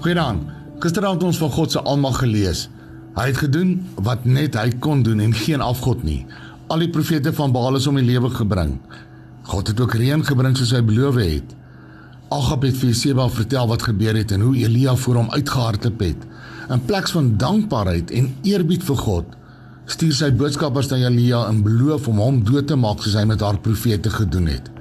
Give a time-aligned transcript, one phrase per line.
[0.00, 0.36] Goeiedag.
[0.80, 2.60] Gisteraand het ons van God se almag gelees.
[3.18, 6.22] Hy het gedoen wat net hy kon doen en geen afgod nie.
[6.72, 8.78] Al die profete van Baal is om die lewe gebring.
[9.50, 11.52] God het ook reën gebring soos hy beloof het.
[12.32, 16.24] Agab het vir Jezebel vertel wat gebeur het en hoe Elia voor hom uitgehardloop het.
[16.72, 19.36] In plaas van dankbaarheid en eerbied vir God,
[19.84, 23.44] stuur sy boodskappers na Elia en beloof om hom dood te maak soos hy met
[23.44, 24.72] haar profete gedoen het.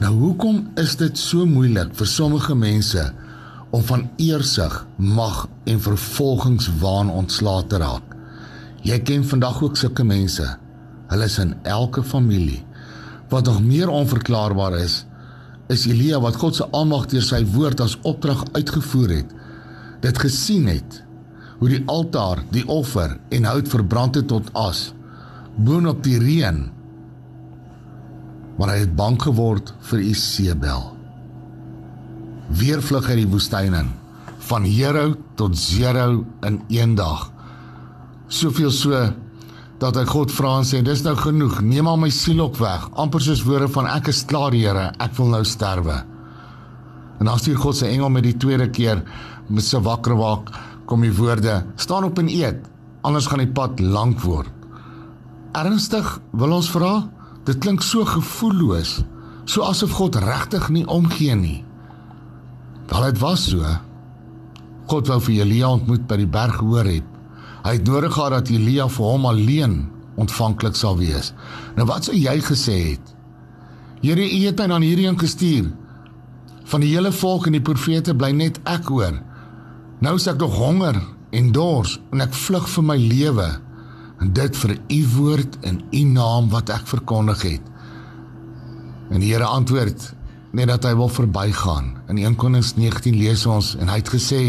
[0.00, 3.04] Nou hoekom is dit so moeilik vir sommige mense
[3.70, 8.14] om van eersug, mag en vervolgingswaan ontslae te raak?
[8.86, 10.46] Jy ken vandag ook sulke mense.
[11.10, 12.62] Hulle is in elke familie.
[13.28, 15.04] Wat nog meer onverklaarbaar is,
[15.68, 19.34] is Elia wat God se almag deur sy woord as opdrag uitgevoer het,
[20.04, 21.02] dit gesien het
[21.58, 24.90] hoe die altaar, die offer en hout verbrand het tot as
[25.56, 26.66] boonop die reën.
[28.56, 30.95] Maar hy het bang geword vir Isebel.
[32.56, 33.88] Weer vlug hy die woestyn in.
[34.48, 37.26] Van Jero tot Zero in een dag.
[38.32, 39.00] Soveel so
[39.82, 41.58] dat hy God vra en sê dis nou genoeg.
[41.66, 42.86] Neem al my siel op weg.
[42.96, 44.86] Amper soos woorde van ek is klaar Here.
[45.02, 45.98] Ek wil nou sterwe.
[47.18, 49.04] En dan stuur God sy engel met die tweede keer
[49.52, 50.48] met sy wakker waak
[50.88, 52.64] kom die woorde staan op en eet
[53.06, 54.48] anders gaan die pad lank word.
[55.56, 57.04] Ernstig wil ons vra?
[57.44, 59.02] Dit klink so gevoelloos
[59.44, 61.65] so asof God regtig nie omgee nie
[62.90, 63.76] wel dit was so
[64.86, 67.16] God wou vir Elia ontmoet by die berg hoor het
[67.66, 69.74] Hy het nodig gehad dat Elia vir hom alleen
[70.22, 71.32] ontvanklik sal wees.
[71.74, 73.12] Nou wat sou jy gesê het?
[74.04, 75.72] Here, U het my dan hierheen gestuur.
[76.70, 79.18] Van die hele volk en die profete bly net ek oor.
[79.98, 81.00] Nou is ek nog honger
[81.34, 83.48] en dors en ek vlug vir my lewe.
[84.22, 87.72] En dit vir U woord en U naam wat ek verkondig het.
[89.10, 90.12] En die Here antwoord
[90.56, 91.92] net dat hy wil verbygaan.
[92.08, 94.42] In 1 Konings 19 lees ons en hy het gesê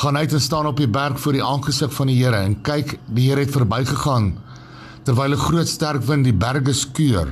[0.00, 2.96] gaan uit en staan op die berg voor die aangesig van die Here en kyk
[3.06, 4.32] die Here het verbygegaan
[5.04, 7.28] terwyl 'n groot sterk wind die berge skeur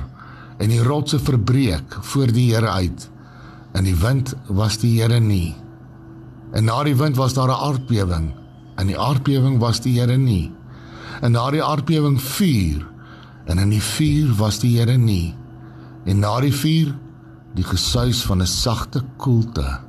[0.57, 3.09] en die rotse verbreek voor die Here uit.
[3.73, 5.55] En die wind was die Here nie.
[6.53, 8.33] En na die wind was daar 'n aardbewing
[8.75, 10.51] en die aardbewing was die Here nie.
[11.21, 12.85] En na die aardbewing vuur
[13.45, 15.35] en in die vuur was die Here nie.
[16.05, 16.95] En na die vuur
[17.55, 19.79] die gesuis van 'n sagte koelte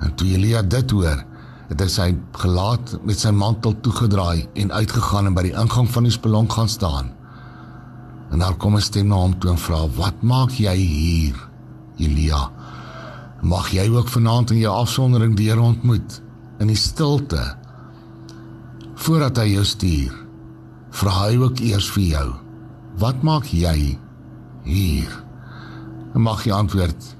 [0.00, 1.24] en toe Elia dit hoor
[1.68, 2.06] het hy sy
[2.38, 6.70] gelaat met sy mantel toegedraai en uitgegaan en by die ingang van die spelonk gaan
[6.70, 7.10] staan.
[8.30, 11.48] En daar kom 'n stem na hom toe en vra: "Wat maak jy hier,
[11.96, 12.50] Elia?
[13.42, 16.22] Mag jy ook vanaand in jou afsondering die Here ontmoet
[16.58, 17.56] in die stilte
[18.94, 20.12] voordat hy jou stuur?
[20.90, 22.34] Vra hy ook eers vir jou:
[22.98, 23.98] Wat maak jy
[24.62, 25.25] hier?"
[26.16, 27.14] En mag jy antwoord: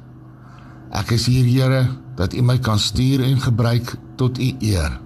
[0.91, 1.87] "Ek is hier, Here,
[2.17, 5.01] dat U my kan stuur en gebruik tot u eer.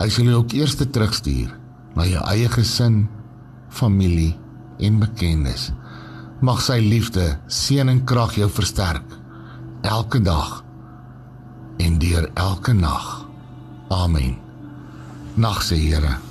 [0.00, 1.52] Hy sal jou ook eers terugstuur
[1.94, 3.02] na jou eie gesin,
[3.68, 4.32] familie
[4.80, 5.68] en bekendes.
[6.40, 9.18] Mag sy liefde, seën en krag jou versterk
[9.84, 10.62] elke dag
[11.80, 13.06] en deur elke nag.
[13.88, 14.36] Amen.
[15.36, 16.29] Nag se Here.